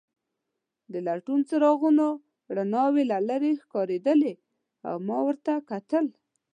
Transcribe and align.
د 0.91 0.93
لټون 1.07 1.39
څراغونو 1.49 2.07
رڼاوې 2.55 3.03
له 3.11 3.17
لیرې 3.27 3.51
ښکارېدلې 3.61 4.33
او 4.87 4.95
ما 5.07 5.17
ورته 5.27 5.53
کتل. 5.69 6.05